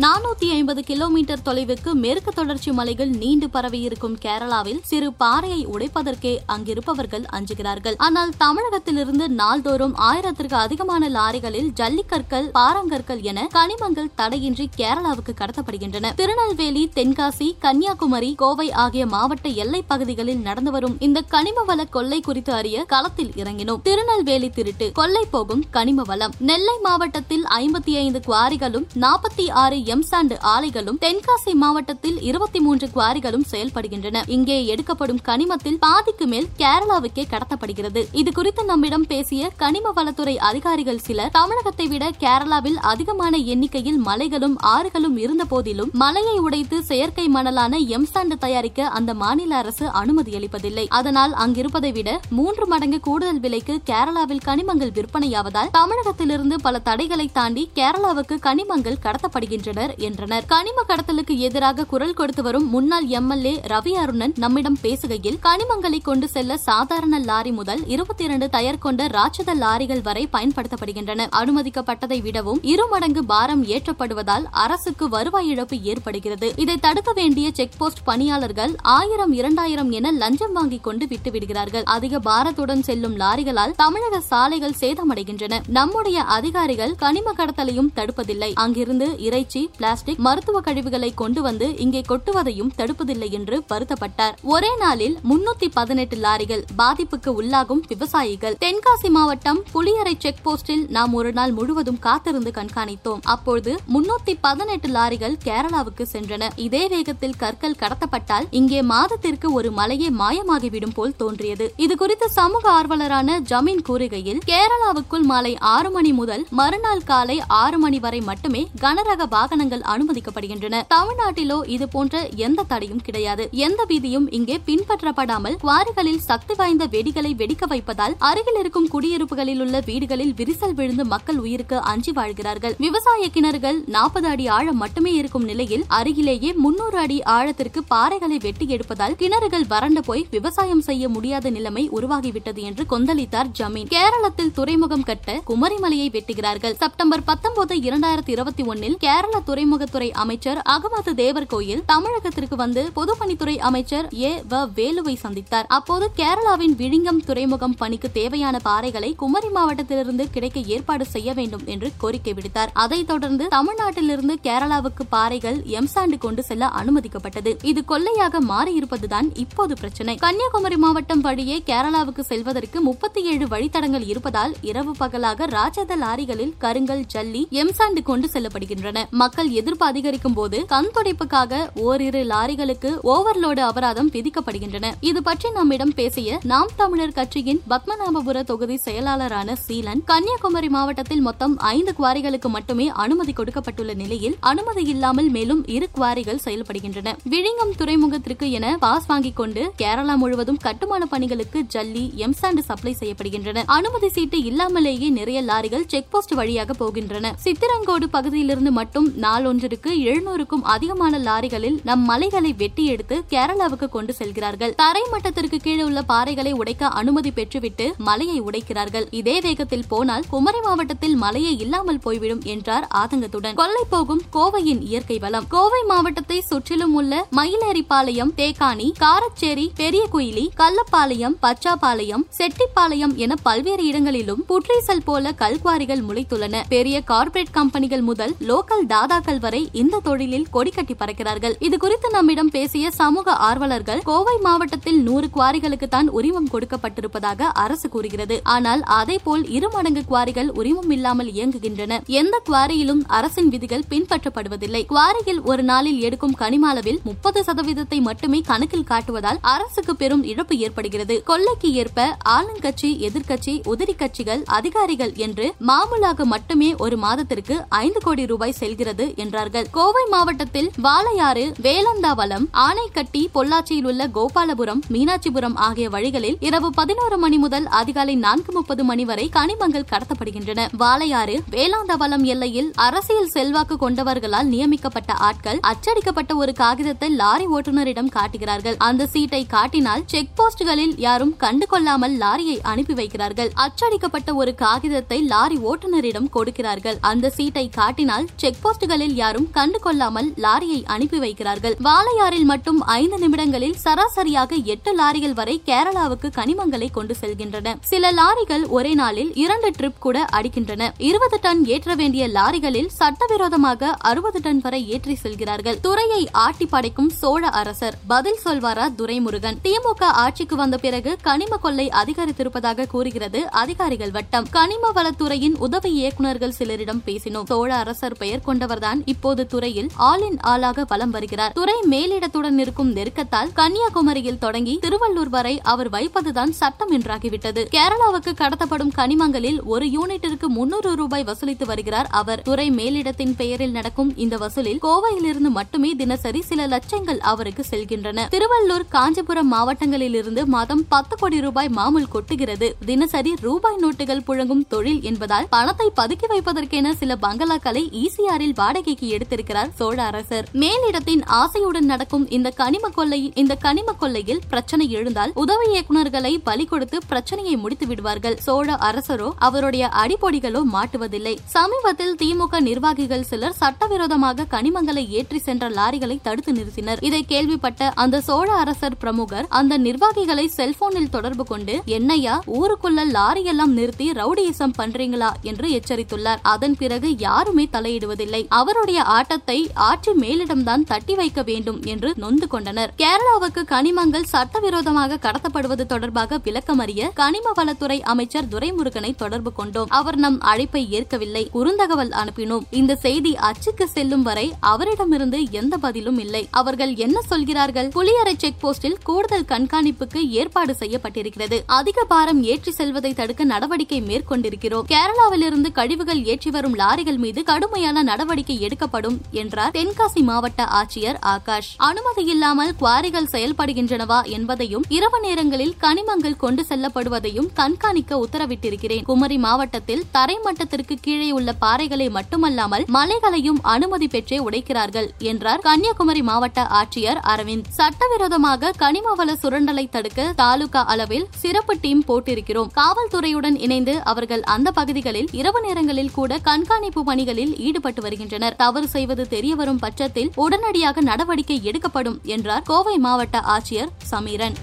நானூத்தி 0.00 0.50
ஐம்பது 0.50 0.82
கிலோமீட்டர் 0.82 1.38
தொலைவுக்கு 1.44 1.92
மேற்கு 1.92 2.32
தொடர்ச்சி 2.32 2.72
மலைகள் 2.72 3.08
நீண்டு 3.08 3.50
பரவியிருக்கும் 3.50 4.18
கேரளாவில் 4.22 4.78
சிறு 4.82 5.12
பாறையை 5.12 5.66
உடைப்பதற்கே 5.66 6.38
அங்கிருப்பவர்கள் 6.46 7.24
அஞ்சுகிறார்கள். 7.32 7.94
ஆனால் 7.96 8.30
தமிழகத்திலிருந்து 8.36 9.28
நாள்தோறும் 9.28 9.94
ஆயிரத்திற்கு 9.94 10.56
அதிகமான 10.56 11.08
லாரிகளில் 11.08 11.68
ஜல்லிக்கற்கள் 11.68 12.50
பாறாங்கற்கள் 12.54 13.20
என 13.20 13.48
கனிமங்கள் 13.54 14.10
தடையின்றி 14.14 14.68
கேரளாவுக்கு 14.76 15.34
கடத்தப்படுகின்றன. 15.34 16.14
திருநெல்வேலி 16.14 16.90
தென்காசி 16.94 17.52
கன்னியாகுமரி 17.58 18.34
கோவை 18.34 18.72
ஆகிய 18.72 19.06
மாவட்ட 19.06 19.48
எல்லைப் 19.48 19.88
பகுதிகளில் 19.88 20.40
நடந்து 20.40 20.70
வரும் 20.70 20.96
இந்த 21.00 21.20
கனிம 21.20 21.62
வள 21.62 21.84
கொள்ளை 21.84 22.20
குறித்து 22.20 22.52
அறிய 22.52 22.84
களத்தில் 22.84 23.32
இறங்கினோம். 23.36 23.82
திருநெல்வேலி 23.82 24.50
திருட்டு 24.50 24.92
கொள்ளை 24.92 25.26
போகும் 25.30 25.64
கனிம 25.70 26.02
வளம் 26.02 26.32
நெல்லை 26.38 26.78
மாவட்டத்தில் 26.82 27.44
ஐம்பத்தி 27.44 27.90
ஐந்து 27.90 28.20
குவாரிகளும் 28.26 28.86
நாற்பத்தி 29.00 29.50
ஆறு 29.50 29.80
எம்சாண்டு 29.86 30.36
ஆலைகளும் 30.54 30.98
தென்காசி 31.00 31.52
மாவட்டத்தில் 31.54 32.20
இருபத்தி 32.20 32.60
மூன்று 32.60 32.88
குவாரிகளும் 32.94 33.46
செயல்படுகின்றன. 33.50 34.22
இங்கே 34.26 34.66
எடுக்கப்படும் 34.66 35.20
கனிமத்தில் 35.22 35.78
பாதிக்கு 35.78 36.26
மேல் 36.26 36.48
கேரளாவுக்கே 36.58 37.24
கடத்தப்படுகிறது. 37.32 38.02
இது 38.12 38.32
குறித்து 38.32 38.64
நம்மிடம் 38.64 39.06
பேசிய 39.06 39.50
கனிம 39.56 39.92
வளத்துறை 39.96 40.36
அதிகாரிகள் 40.36 41.02
சிலர் 41.06 41.30
தமிழகத்தை 41.30 41.86
விட 41.86 42.10
கேரளாவில் 42.18 42.78
அதிகமான 42.92 43.36
எண்ணிக்கையில் 43.36 43.98
மலைகளும் 43.98 44.56
ஆறுகளும் 44.74 45.16
இருந்த 45.16 45.44
போதிலும் 45.44 45.90
மலையை 45.92 46.36
உடைத்து 46.38 46.82
செயற்கை 46.82 47.26
மணலான 47.28 47.78
எம்சாண்டு 47.96 48.38
தயாரிக்க 48.38 48.88
அந்த 48.88 49.14
மாநில 49.14 49.56
அரசு 49.56 49.88
அனுமதி 49.88 50.34
அளிப்பதில்லை. 50.38 50.86
அதனால் 50.88 51.32
அங்கிருப்பதை 51.44 51.92
விட 51.92 52.20
மூன்று 52.28 52.66
மடங்கு 52.66 53.00
கூடுதல் 53.00 53.40
விலைக்கு 53.40 53.80
கேரளாவில் 53.90 54.44
கனிமங்கள் 54.46 54.94
விற்பனையாவதால் 54.98 55.72
தமிழகத்திலிருந்து 55.78 56.56
பல 56.60 56.78
தடைகளை 56.78 57.26
தாண்டி 57.32 57.70
கேரளாவுக்கு 57.74 58.36
கனிமங்கள் 58.48 59.00
கடத்தப்படுகின்றன. 59.06 59.71
வருகின்றனர் 59.72 59.94
என்றனர். 59.96 60.44
கனிம 60.48 60.82
கடத்தலுக்கு 60.88 61.36
எதிராக 61.36 61.84
குரல் 61.84 62.14
கொடுத்து 62.14 62.42
வரும் 62.42 62.68
முன்னாள் 62.68 63.06
எம்எல்ஏ 63.06 63.60
ரவி 63.68 63.92
அருணன் 63.92 64.32
நம்மிடம் 64.36 64.78
பேசுகையில் 64.82 65.38
கனிமங்களை 65.42 66.02
கொண்டு 66.02 66.28
செல்ல 66.28 66.56
சாதாரண 66.56 67.18
லாரி 67.18 67.52
முதல் 67.52 67.86
இருபத்தி 67.86 68.24
இரண்டு 68.24 68.48
டயர் 68.50 68.78
கொண்ட 68.78 69.06
ராட்சத 69.06 69.54
லாரிகள் 69.54 70.02
வரை 70.02 70.28
பயன்படுத்தப்படுகின்றன. 70.32 71.26
அனுமதிக்கப்பட்டதை 71.36 72.22
விடவும் 72.22 72.62
இரு 72.62 72.86
மடங்கு 72.86 73.24
பாரம் 73.24 73.64
ஏற்றப்படுவதால் 73.64 74.44
அரசுக்கு 74.50 75.08
வருவாய் 75.08 75.48
இழப்பு 75.48 75.82
ஏற்படுகிறது. 75.82 76.52
இதை 76.56 76.76
தடுக்க 76.76 77.12
வேண்டிய 77.12 77.50
செக் 77.52 77.78
போஸ்ட் 77.78 78.04
பணியாளர்கள் 78.04 78.74
ஆயிரம் 78.82 79.32
இரண்டாயிரம் 79.32 79.90
என 79.90 80.12
லஞ்சம் 80.12 80.52
வாங்கிக் 80.52 80.82
கொண்டு 80.82 81.06
விட்டுவிடுகிறார்கள். 81.06 81.82
அதிக 81.82 82.18
பாரத்துடன் 82.18 82.82
செல்லும் 82.82 83.16
லாரிகளால் 83.16 83.72
தமிழக 83.76 84.20
சாலைகள் 84.20 84.78
சேதமடைகின்றன. 84.80 85.60
நம்முடைய 85.68 86.22
அதிகாரிகள் 86.22 86.94
கனிம 86.98 87.32
கடத்தலையும் 87.32 87.90
தடுப்பதில்லை. 87.96 88.50
அங்கிருந்து 88.54 89.18
இறைச்சி 89.18 89.61
பிளாஸ்டிக் 89.76 90.18
மருத்துவ 90.18 90.60
கழிவுகளை 90.60 91.14
கொண்டு 91.14 91.42
வந்து 91.42 91.78
இங்கே 91.78 92.02
கொட்டுவதையும் 92.08 92.72
தடுப்பதில்லை 92.76 93.30
என்று 93.30 93.62
வருத்தப்பட்டார். 93.68 94.34
ஒரே 94.42 94.76
நாளில் 94.76 95.18
முன்னூத்தி 95.30 95.68
பதினெட்டு 95.72 96.16
லாரிகள் 96.16 96.64
பாதிப்புக்கு 96.78 97.30
உள்ளாகும் 97.40 97.82
விவசாயிகள். 97.88 98.56
தென்காசி 98.64 99.10
மாவட்டம் 99.10 99.60
புளியரை 99.74 100.14
செக் 100.18 100.42
போஸ்டில் 100.44 100.84
நாம் 100.88 101.12
ஒரு 101.12 101.32
நாள் 101.32 101.52
முழுவதும் 101.52 101.98
காத்திருந்து 101.98 102.50
கண்காணித்தோம். 102.50 103.20
அப்பொழுது 103.24 103.74
முன்னூத்தி 103.94 104.34
பதினெட்டு 104.40 104.88
லாரிகள் 104.88 105.36
கேரளாவுக்கு 105.44 106.06
சென்றன. 106.12 106.50
இதே 106.56 106.88
வேகத்தில் 106.88 107.36
கற்கள் 107.36 107.78
கடத்தப்பட்டால் 107.82 108.46
இங்கே 108.50 108.82
மாதத்திற்கு 108.82 109.52
ஒரு 109.52 109.70
மலையே 109.70 110.10
மாயமாகிவிடும் 110.10 110.94
போல் 110.94 111.16
தோன்றியது. 111.16 111.72
இது 111.76 111.96
குறித்து 111.96 112.28
சமூக 112.28 112.70
ஆர்வலரான 112.70 113.38
ஜமீன் 113.50 113.84
கூறுகையில் 113.88 114.40
கேரளாவுக்குள் 114.46 115.26
மாலை 115.30 115.58
ஆறு 115.58 115.90
மணி 115.90 116.12
முதல் 116.12 116.46
மறுநாள் 116.50 117.04
காலை 117.04 117.36
ஆறு 117.46 117.78
மணி 117.78 117.98
வரை 117.98 118.20
மட்டுமே 118.20 118.70
கனரக 118.80 119.26
வாகனங்கள் 119.52 119.82
அனுமதிக்கப்படுகின்றன. 119.92 120.76
தமிழ்நாட்டிலோ 120.92 121.56
இது 121.74 121.86
போன்ற 121.94 122.20
எந்த 122.46 122.60
தடையும் 122.70 123.02
கிடையாது. 123.06 123.44
எந்த 123.66 123.80
விதியும் 123.90 124.26
இங்கே 124.38 124.56
பின்பற்றப்படாமல் 124.68 125.56
குவாரிகளில் 125.64 126.20
சக்தி 126.28 126.54
வாய்ந்த 126.60 126.84
வெடிகளை 126.94 127.32
வெடிக்க 127.40 127.66
வைப்பதால் 127.72 128.14
அருகில் 128.28 128.58
இருக்கும் 128.60 128.88
குடியிருப்புகளில் 128.94 129.60
உள்ள 129.64 129.76
வீடுகளில் 129.88 130.32
விரிசல் 130.38 130.76
விழுந்து 130.78 131.04
மக்கள் 131.12 131.40
உயிருக்கு 131.44 131.76
அஞ்சி 131.90 132.12
வாழ்கிறார்கள். 132.18 132.76
விவசாய 132.84 133.28
கிணறுகள் 133.34 133.78
நாற்பது 133.96 134.28
அடி 134.28 134.46
ஆழம் 134.56 134.80
மட்டுமே 134.84 135.12
இருக்கும் 135.20 135.46
நிலையில் 135.50 135.84
அருகிலேயே 135.98 136.52
முன்னூறு 136.64 136.98
அடி 136.98 137.18
ஆழத்திற்கு 137.36 137.82
பாறைகளை 137.92 138.38
வெட்டி 138.46 138.68
எடுப்பதால் 138.76 139.18
கிணறுகள் 139.22 139.68
வறண்டு 139.74 140.02
போய் 140.08 140.26
விவசாயம் 140.30 140.84
செய்ய 140.88 141.04
முடியாத 141.08 141.50
நிலைமை 141.58 141.84
உருவாகிவிட்டது 141.98 142.62
என்று 142.70 142.86
கொந்தளித்தார் 142.94 143.52
ஜமீன். 143.60 143.90
கேரளத்தில் 143.96 144.54
துறைமுகம் 144.60 145.06
கட்ட 145.10 145.38
குமரிமலையை 145.50 146.08
வெட்டுகிறார்கள். 146.16 146.78
செப்டம்பர் 146.84 147.26
பத்தொன்பது 147.30 147.76
இரண்டாயிரத்தி 147.88 148.34
இருபத்தி 148.38 148.64
ஒன்னில் 148.72 148.98
கேரள 149.06 149.40
துறைமுகத்துறை 149.44 150.12
அமைச்சர் 150.12 150.60
அகமது 150.70 151.14
தேவர் 151.14 151.46
கோயில் 151.46 151.82
தமிழகத்திற்கு 151.92 152.54
வந்து 152.54 152.90
பொதுப்பணித்துறை 152.96 153.56
அமைச்சர் 153.58 154.08
ஏ 154.14 154.42
வ 154.50 154.60
வேலுவை 154.74 155.14
சந்தித்தார். 155.22 155.68
அப்போது 155.68 156.10
கேரளாவின் 156.16 156.76
விழிங்கம் 156.76 157.20
துறைமுகம் 157.24 157.74
பணிக்கு 157.74 158.12
தேவையான 158.12 158.58
பாறைகளை 158.64 159.14
குமரி 159.14 159.48
மாவட்டத்திலிருந்து 159.48 160.30
கிடைக்க 160.30 160.60
ஏற்பாடு 160.60 161.04
செய்ய 161.04 161.32
வேண்டும் 161.32 161.64
என்று 161.66 161.90
கோரிக்கை 161.98 162.34
விடுத்தார். 162.34 162.72
அதைத் 162.72 163.06
தொடர்ந்து 163.06 163.46
தமிழ்நாட்டிலிருந்து 163.46 164.36
கேரளாவுக்கு 164.42 165.06
பாறைகள் 165.08 165.58
எம்சாண்டு 165.78 166.18
கொண்டு 166.18 166.42
செல்ல 166.42 166.70
அனுமதிக்கப்பட்டது. 166.80 167.52
இது 167.62 167.84
கொள்ளையாக 167.88 168.40
மாறியிருப்பதுதான் 168.48 169.30
இப்போது 169.34 169.74
பிரச்சனை. 169.74 170.16
கன்னியாகுமரி 170.16 170.76
மாவட்டம் 170.76 171.20
வழியே 171.20 171.62
கேரளாவுக்கு 171.66 172.20
செல்வதற்கு 172.20 172.80
முப்பத்தி 172.80 173.22
ஏழு 173.22 173.46
வழித்தடங்கள் 173.46 174.06
இருப்பதால் 174.06 174.54
இரவு 174.60 174.92
பகலாக 174.98 175.46
ராஜத 175.46 175.96
லாரிகளில் 175.96 176.54
கருங்கல் 176.58 177.04
ஜல்லி 177.14 177.42
எம்சாண்டு 177.50 178.02
கொண்டு 178.02 178.28
செல்லப்படுகின்றன. 178.32 179.04
மக்கள் 179.34 179.58
எதிர்ப்பு 179.60 179.84
அதிகரிக்கும் 179.90 180.34
போது 180.36 180.56
கண் 180.70 180.88
துடைப்புக்காக 180.94 181.58
ஓரிரு 181.84 182.20
லாரிகளுக்கு 182.30 182.90
ஓவர்லோடு 183.12 183.60
அபராதம் 183.68 184.10
விதிக்கப்படுகின்றன. 184.14 184.86
இது 185.10 185.20
பற்றி 185.28 185.48
நம்மிடம் 185.50 185.92
பேசிய 185.98 186.38
நாம் 186.50 186.72
தமிழர் 186.80 187.14
கட்சியின் 187.18 187.60
பத்மநாபபுர 187.70 188.40
தொகுதி 188.50 188.76
செயலாளரான 188.86 189.54
சீலன் 189.62 190.02
கன்னியாகுமரி 190.10 190.68
மாவட்டத்தில் 190.74 191.22
மொத்தம் 191.28 191.54
ஐந்து 191.70 191.94
குவாரிகளுக்கு 192.00 192.50
மட்டுமே 192.56 192.88
அனுமதி 193.04 193.34
கொடுக்கப்பட்டுள்ள 193.38 193.94
நிலையில் 194.02 194.36
அனுமதி 194.50 194.84
இல்லாமல் 194.94 195.30
மேலும் 195.36 195.62
இரு 195.76 195.88
குவாரிகள் 195.96 196.42
செயல்படுகின்றன. 196.46 197.14
விழிங்கம் 197.34 197.74
துறைமுகத்திற்கு 197.80 198.48
என 198.58 198.74
பாஸ் 198.84 199.08
வாங்கிக் 199.12 199.38
கொண்டு 199.40 199.64
கேரளா 199.82 200.16
முழுவதும் 200.24 200.60
கட்டுமான 200.66 201.08
பணிகளுக்கு 201.14 201.60
ஜல்லி 201.76 202.04
எம்சாண்டு 202.26 202.64
சப்ளை 202.70 202.94
செய்யப்படுகின்றன. 203.00 203.66
அனுமதி 203.78 204.10
சீட்டு 204.18 204.40
இல்லாமலேயே 204.50 205.10
நிறைய 205.20 205.40
லாரிகள் 205.52 205.88
செக் 205.94 206.12
போஸ்ட் 206.12 206.36
வழியாக 206.42 206.78
போகின்றன. 206.84 207.34
சித்திரங்கோடு 207.46 208.08
பகுதியிலிருந்து 208.18 208.74
மட்டும் 208.82 209.10
நாளொன்றிற்கு 209.24 209.90
எழுநூறுக்கும் 210.08 210.64
அதிகமான 210.74 211.18
லாரிகளில் 211.18 211.78
நம் 211.84 212.04
மலைகளை 212.10 212.52
வெட்டி 212.52 212.84
எடுத்து 212.86 213.16
கேரளாவுக்கு 213.30 213.88
கொண்டு 213.88 214.12
செல்கிறார்கள். 214.14 214.74
தரை 214.76 215.02
மட்டத்திற்கு 215.12 215.56
கீழே 215.56 215.82
உள்ள 215.82 216.00
பாறைகளை 216.08 216.52
உடைக்க 216.52 216.88
அனுமதி 217.00 217.30
பெற்றுவிட்டு 217.30 217.86
மலையை 218.08 218.38
உடைக்கிறார்கள். 218.42 219.06
இதே 219.20 219.36
வேகத்தில் 219.40 219.86
போனால் 219.88 220.26
குமரி 220.30 220.60
மாவட்டத்தில் 220.60 221.16
மலையே 221.16 221.52
இல்லாமல் 221.56 222.00
போய்விடும் 222.00 222.42
என்றார் 222.54 222.86
ஆதங்கத்துடன். 223.02 223.54
கொள்ளை 223.54 223.84
போகும் 223.90 224.22
கோவையின் 224.32 224.82
இயற்கை 224.90 225.18
வளம். 225.18 225.46
கோவை 225.48 225.82
மாவட்டத்தை 225.90 226.38
சுற்றிலும் 226.40 226.94
உள்ள 226.94 227.26
மயிலேறிப்பாளையம் 227.36 228.32
தேக்கானி 228.36 228.88
காரச்சேரி 229.00 229.66
பெரிய 229.76 230.02
குயிலி 230.12 230.46
கள்ளப்பாளையம் 230.60 231.36
பச்சாப்பாளையம் 231.42 232.24
செட்டிப்பாளையம் 232.38 233.14
என 233.24 233.34
பல்வேறு 233.42 233.84
இடங்களிலும் 233.84 234.44
புற்றீசல் 234.48 235.04
போல 235.04 235.34
கல்குவாரிகள் 235.38 236.02
முளைத்துள்ளன. 236.08 236.62
பெரிய 236.68 236.96
கார்ப்பரேட் 237.12 237.54
கம்பெனிகள் 237.58 238.04
முதல் 238.10 238.34
லோக்கல் 238.50 238.86
தாதாக்கள் 239.02 239.40
வரை 239.44 239.60
இந்த 239.80 240.00
தொழிலில் 240.06 240.48
கொடிக்கட்டி 240.54 240.94
பறக்கிறார்கள். 240.98 241.54
இது 241.66 241.76
குறித்து 241.82 242.08
நம்மிடம் 242.16 242.50
பேசிய 242.56 242.86
சமூக 242.98 243.32
ஆர்வலர்கள் 243.46 244.02
கோவை 244.08 244.34
மாவட்டத்தில் 244.44 244.98
நூறு 245.06 245.26
குவாரிகளுக்கு 245.36 245.86
தான் 245.94 246.08
உரிமம் 246.18 246.48
கொடுக்கப்பட்டிருப்பதாக 246.52 247.48
அரசு 247.62 247.86
கூறுகிறது. 247.94 248.36
ஆனால் 248.54 248.82
அதே 248.98 249.16
போல் 249.24 249.42
இரு 249.56 249.68
மடங்கு 249.74 250.02
குவாரிகள் 250.10 250.50
உரிமம் 250.60 250.92
இல்லாமல் 250.96 251.30
இயங்குகின்றன. 251.34 251.98
எந்த 252.20 252.38
குவாரியிலும் 252.48 253.02
அரசின் 253.18 253.50
விதிகள் 253.54 253.86
பின்பற்றப்படுவதில்லை. 253.92 254.82
குவாரியில் 254.92 255.40
ஒரு 255.52 255.64
நாளில் 255.70 256.00
எடுக்கும் 256.08 256.36
கனிம 256.42 256.68
அளவில் 256.72 257.00
முப்பது 257.08 257.42
சதவீதத்தை 257.48 258.00
மட்டுமே 258.08 258.40
கணக்கில் 258.50 258.88
காட்டுவதால் 258.92 259.42
அரசுக்கு 259.54 259.94
பெரும் 260.02 260.24
இழப்பு 260.34 260.56
ஏற்படுகிறது. 260.66 261.16
கொள்ளைக்கு 261.32 261.70
ஏற்ப 261.84 262.06
ஆளுங்கட்சி 262.36 262.92
எதிர்க்கட்சி 263.08 263.56
உதிரி 263.74 263.96
கட்சிகள் 264.04 264.44
அதிகாரிகள் 264.60 265.14
என்று 265.28 265.48
மாமூலாக 265.72 266.28
மட்டுமே 266.36 266.70
ஒரு 266.86 266.98
மாதத்திற்கு 267.06 267.58
ஐந்து 267.84 268.02
கோடி 268.06 268.24
ரூபாய் 268.32 268.58
செல்கிறது. 268.62 268.90
வருகிறது 268.92 269.22
என்றார்கள். 269.22 269.66
கோவை 269.76 270.04
மாவட்டத்தில் 270.14 270.70
வாளையாறு 270.86 271.44
வேலந்தாவளம் 271.66 272.46
ஆனைக்கட்டி 272.66 273.22
பொள்ளாச்சியில் 273.36 273.86
உள்ள 273.90 274.02
கோபாலபுரம் 274.16 274.82
மீனாட்சிபுரம் 274.94 275.56
ஆகிய 275.66 275.86
வழிகளில் 275.94 276.38
இரவு 276.48 276.68
பதினோரு 276.78 277.16
மணி 277.24 277.38
முதல் 277.44 277.66
அதிகாலை 277.80 278.14
நான்கு 278.24 278.52
முப்பது 278.52 278.82
மணி 278.90 279.04
வரை 279.10 279.26
கனிமங்கள் 279.36 279.88
கடத்தப்படுகின்றன. 279.92 280.60
வாளையாறு 280.82 281.36
வேளாந்தவளம் 281.54 282.24
எல்லையில் 282.32 282.70
அரசியல் 282.86 283.32
செல்வாக்கு 283.34 283.76
கொண்டவர்களால் 283.84 284.50
நியமிக்கப்பட்ட 284.54 285.12
ஆட்கள் 285.28 285.62
அச்சடிக்கப்பட்ட 285.70 286.32
ஒரு 286.42 286.54
காகிதத்தை 286.62 287.10
லாரி 287.22 287.46
ஓட்டுநரிடம் 287.56 288.12
காட்டுகிறார்கள். 288.18 288.78
அந்த 288.88 289.08
சீட்டை 289.14 289.42
காட்டினால் 289.46 290.04
செக் 290.06 290.34
போஸ்ட்களில் 290.36 290.94
யாரும் 291.06 291.34
கண்டு 291.44 291.66
கொள்ளாமல் 291.72 292.16
லாரியை 292.24 292.58
அனுப்பி 292.72 292.96
வைக்கிறார்கள். 293.00 293.50
அச்சடிக்கப்பட்ட 293.64 294.30
ஒரு 294.34 294.54
காகிதத்தை 294.64 295.18
லாரி 295.32 295.58
ஓட்டுநரிடம் 295.70 296.30
கொடுக்கிறார்கள். 296.36 296.98
அந்த 297.10 297.32
சீட்டை 297.38 297.66
காட்டினால் 297.78 298.28
செக் 298.42 298.62
போஸ்ட்களில் 298.82 299.14
யாரும் 299.14 299.50
கண்டு 299.50 299.78
கொள்ளாமல் 299.80 300.28
லாரியை 300.36 300.84
அனுப்பி 300.84 301.18
வைக்கிறார்கள். 301.18 301.74
வாளையாறில் 301.84 302.44
மட்டும் 302.44 302.80
ஐந்து 302.84 303.18
நிமிடங்களில் 303.18 303.74
சராசரியாக 303.84 304.56
எட்டு 304.64 304.90
லாரிகள் 305.00 305.34
வரை 305.34 305.62
கேரளாவுக்கு 305.66 306.28
கனிமங்களை 306.36 306.88
கொண்டு 306.90 307.14
செல்கின்றன. 307.20 307.74
சில 307.80 308.12
லாரிகள் 308.12 308.64
ஒரே 308.68 308.94
நாளில் 308.94 309.30
இரண்டு 309.34 309.70
ட்ரிப் 309.70 310.00
கூட 310.00 310.24
அடிக்கின்றன. 310.32 310.88
இருபது 310.98 311.38
டன் 311.42 311.66
ஏற்ற 311.66 311.94
வேண்டிய 311.94 312.28
லாரிகளில் 312.28 312.88
சட்டவிரோதமாக 312.88 313.92
அறுபது 313.98 314.40
டன் 314.40 314.60
வரை 314.60 314.88
ஏற்றி 314.88 315.14
செல்கிறார்கள். 315.14 315.80
துறையை 315.80 316.28
ஆட்டி 316.32 316.66
படைக்கும் 316.66 317.10
சோழ 317.10 317.46
அரசர் 317.46 317.98
பதில் 318.06 318.40
சொல்வாரா 318.44 318.88
துரைமுருகன். 318.98 319.60
திமுக 319.64 320.02
ஆட்சிக்கு 320.24 320.56
வந்த 320.56 320.78
பிறகு 320.78 321.16
கனிம 321.22 321.56
கொள்ளை 321.56 321.88
அதிகரித்திருப்பதாக 322.02 322.86
கூறுகிறது 322.86 323.50
அதிகாரிகள் 323.50 324.10
வட்டம். 324.10 324.50
கனிம 324.50 324.92
வளத்துறையின் 324.94 325.56
உதவி 325.58 325.92
இயக்குநர்கள் 325.92 326.58
சிலரிடம் 326.58 327.02
பேசினோம். 327.06 327.46
சோழ 327.46 327.74
அரசர் 327.74 328.16
பெயர் 328.18 328.40
அவர்தான் 328.72 329.00
இப்போது 329.04 329.42
துறையில் 329.46 329.88
ஆல் 330.08 330.22
இன் 330.28 330.38
ஆளாக 330.50 330.84
வலம் 330.88 331.10
வருகிறார். 331.10 331.52
துறை 331.52 331.74
மேலிடத்துடன் 331.90 332.58
இருக்கும் 332.58 332.90
நெருக்கத்தால் 332.96 333.50
கன்னியாகுமரியில் 333.54 334.38
தொடங்கி 334.38 334.74
திருவள்ளூர் 334.82 335.30
வரை 335.34 335.54
அவர் 335.72 335.90
வைப்பதுதான் 335.90 336.52
சட்டம் 336.60 336.92
என்றாகிவிட்டது. 336.98 337.62
கேரளாவுக்கு 337.76 338.32
கடத்தப்படும் 338.40 338.92
கனிமங்களில் 338.96 339.58
ஒரு 339.64 339.86
யூனிட்டிற்கு 339.86 340.46
முன்னூறு 340.56 340.90
ரூபாய் 341.00 341.24
வசூலித்து 341.24 341.64
வருகிறார் 341.64 342.08
அவர். 342.20 342.42
துறை 342.42 342.66
மேலிடத்தின் 342.70 343.34
பெயரில் 343.36 343.76
நடக்கும் 343.78 344.12
இந்த 344.16 344.36
வசூலில் 344.36 344.80
கோவையிலிருந்து 344.86 345.52
மட்டுமே 345.58 345.90
தினசரி 345.94 346.42
சில 346.50 346.66
லட்சங்கள் 346.66 347.20
அவருக்கு 347.32 347.64
செல்கின்றன. 347.70 348.26
திருவள்ளூர் 348.34 348.86
காஞ்சிபுரம் 348.88 349.50
மாவட்டங்களில் 349.54 350.14
இருந்து 350.14 350.44
மாதம் 350.46 350.84
பத்து 350.88 351.16
கோடி 351.16 351.40
ரூபாய் 351.40 351.72
மாமூல் 351.78 352.10
கொட்டுகிறது. 352.14 352.70
தினசரி 352.86 353.34
ரூபாய் 353.40 353.80
நோட்டுகள் 353.84 354.26
புழங்கும் 354.26 354.66
தொழில் 354.68 355.02
என்பதால் 355.02 355.50
பணத்தை 355.50 355.90
பதுக்கி 356.00 356.28
வைப்பதற்கென 356.34 356.92
சில 356.92 357.18
பங்களாக்களை 357.22 357.84
ஈசிஆரில் 358.02 358.56
வாடகைக்கு 358.62 359.06
எடுத்திருக்கிறார் 359.16 359.70
சோழ 359.78 359.98
அரசர். 360.02 360.48
மேலிடத்தின் 360.62 361.22
ஆசையுடன் 361.40 361.88
நடக்கும் 361.92 362.26
இந்த 362.30 362.48
கனிம 362.60 362.88
கொள்ளை 362.88 363.18
இந்த 363.34 363.54
கனிம 363.62 363.90
கொள்ளையில் 363.98 364.40
பிரச்சனை 364.48 364.84
எழுந்தால் 364.90 365.32
உதவி 365.42 365.66
இயக்குநர்களை 365.72 366.32
பலி 366.44 366.64
கொடுத்து 366.64 366.98
பிரச்சனையை 367.08 367.54
முடித்து 367.56 367.86
விடுவார்கள். 367.86 368.36
சோழ 368.46 368.74
அரசரோ 368.88 369.28
அவருடைய 369.46 369.84
அடிப்பொடிகளோ 370.02 370.60
மாட்டுவதில்லை. 370.74 371.34
சமீபத்தில் 371.54 372.14
திமுக 372.22 372.60
நிர்வாகிகள் 372.60 373.26
சிலர் 373.30 373.56
சட்டவிரோதமாக 373.60 374.46
கனிமங்களை 374.54 375.04
ஏற்றி 375.18 375.38
சென்ற 375.38 375.70
லாரிகளை 375.78 376.16
தடுத்து 376.22 376.52
நிறுத்தினர். 376.52 377.02
இதை 377.02 377.22
கேள்விப்பட்ட 377.32 377.90
அந்த 378.04 378.20
சோழ 378.20 378.48
அரசர் 378.52 378.96
பிரமுகர் 378.96 379.48
அந்த 379.60 379.78
நிர்வாகிகளை 379.78 380.46
செல்போனில் 380.58 381.12
தொடர்பு 381.16 381.46
கொண்டு 381.52 381.76
என்னையா 381.98 382.36
ஊருக்குள்ள 382.58 383.00
லாரி 383.16 383.44
எல்லாம் 383.44 383.72
நிறுத்தி 383.72 384.08
ரவுடியிசம் 384.20 384.76
பண்றீங்களா? 384.78 385.30
என்று 385.42 385.68
எச்சரித்துள்ளார். 385.78 386.40
அதன் 386.54 386.76
பிறகு 386.78 387.08
யாருமே 387.18 387.64
தலையிடுவதில்லை. 387.72 388.42
அவருடைய 388.60 389.02
ஆட்டத்தை 389.02 389.58
ஆட்சி 389.74 390.10
மேலிடம்தான் 390.10 390.84
தட்டி 390.84 391.14
வைக்க 391.14 391.42
வேண்டும் 391.42 391.80
என்று 391.82 392.12
நொந்து 392.16 392.46
கொண்டனர். 392.46 392.92
கேரளாவுக்கு 393.02 393.62
கனிமங்கள் 393.74 394.28
சட்டவிரோதமாக 394.34 395.18
கடத்தப்படுவது 395.22 395.86
தொடர்பாக 395.86 396.38
விளக்கமறிய 396.44 397.10
கனிம 397.14 397.52
வளத்துறை 397.58 397.98
அமைச்சர் 398.12 398.48
துரைமுருகனை 398.48 399.14
தொடர்பு 399.16 399.52
கொண்டோம். 399.52 399.88
அவர் 399.88 400.16
நம் 400.16 400.40
அழைப்பை 400.40 400.82
ஏற்கவில்லை. 400.90 401.50
குறுந்தகவல் 401.54 402.12
அனுப்பினோம். 402.20 402.66
இந்த 402.70 402.96
செய்தி 402.96 403.32
அச்சுக்கு 403.50 403.84
செல்லும் 403.84 404.22
வரை 404.22 404.46
அவரிடமிருந்து 404.60 405.40
எந்த 405.50 405.76
பதிலும் 405.76 406.18
இல்லை. 406.18 406.48
அவர்கள் 406.50 406.94
என்ன 407.06 407.20
சொல்கிறார்கள்? 407.20 407.90
புலியரை 407.94 408.34
செக் 408.36 408.60
போஸ்டில் 408.62 408.98
கூடுதல் 409.02 409.48
கண்காணிப்புக்கு 409.48 410.22
ஏற்பாடு 410.40 410.76
செய்யப்பட்டிருக்கிறது. 410.80 411.60
அதிக 411.66 412.04
பாரம் 412.04 412.42
ஏற்றி 412.42 412.72
செல்வதை 412.72 413.14
தடுக்க 413.14 413.44
நடவடிக்கை 413.44 414.02
மேற்கொண்டிருக்கிறோம். 414.02 414.88
கேரளாவிலிருந்து 414.94 415.72
கழிவுகள் 415.72 416.24
ஏற்றி 416.24 416.50
வரும் 416.50 416.76
லாரிகள் 416.76 417.16
மீது 417.16 417.42
கடுமையான 417.42 418.02
நடவடிக்கை 418.02 418.40
எடுக்கப்படும் 418.46 419.20
என்றார் 419.30 419.70
தென்காசி 419.70 420.22
மாவட்ட 420.22 420.64
ஆட்சியர் 420.64 421.16
ஆகாஷ். 421.20 421.74
அனுமதி 421.76 422.24
இல்லாமல் 422.24 422.74
குவாரிகள் 422.80 423.28
செயல்படுகின்றனவா 423.32 424.24
என்பதையும் 424.24 424.84
இரவு 424.88 425.20
நேரங்களில் 425.20 425.74
கனிமங்கள் 425.80 426.36
கொண்டு 426.36 426.66
செல்லப்படுவதையும் 426.68 427.48
கண்காணிக்க 427.54 428.24
உத்தரவிட்டிருக்கிறேன். 428.24 429.02
குமரி 429.02 429.38
மாவட்டத்தில் 429.38 430.04
தரைமட்டத்திற்கு 430.14 430.96
கீழே 431.00 431.30
உள்ள 431.30 431.54
பாறைகளை 431.60 432.10
மட்டுமல்லாமல் 432.10 432.84
மலைகளையும் 432.86 433.58
அனுமதி 433.62 434.08
பெற்றே 434.08 434.38
உடைக்கிறார்கள் 434.38 435.08
என்றார் 435.18 435.60
கன்னியாகுமரி 435.60 436.22
மாவட்ட 436.22 436.62
ஆட்சியர் 436.62 437.20
அரவிந்த். 437.26 437.64
சட்டவிரோதமாக 437.68 438.72
கனிமவள 438.78 439.34
சுரண்டலை 439.42 439.88
தடுக்க 439.90 440.32
தாலுகா 440.36 440.84
அளவில் 440.84 441.28
சிறப்பு 441.36 441.76
டீம் 441.80 442.04
போட்டிருக்கிறோம். 442.08 442.70
காவல்துறையுடன் 442.74 443.60
இணைந்து 443.60 444.04
அவர்கள் 444.04 444.42
அந்த 444.42 444.70
பகுதிகளில் 444.70 445.28
இரவு 445.32 445.60
நேரங்களில் 445.60 446.10
கூட 446.10 446.38
கண்காணிப்பு 446.38 447.04
பணிகளில் 447.04 447.56
ஈடுபட்டு 447.56 448.02
வருகின்றனர். 448.32 448.60
தவறு 448.64 448.88
செய்வது 448.88 449.24
தெரியவரும் 449.28 449.78
பட்சத்தில் 449.78 450.30
உடனடியாக 450.34 451.00
நடவடிக்கை 451.00 451.58
எடுக்கப்படும் 451.62 452.20
என்றார் 452.34 452.62
கோவை 452.62 452.96
மாவட்ட 452.98 453.38
ஆட்சியர் 453.54 453.90
சமீரன். 454.10 454.56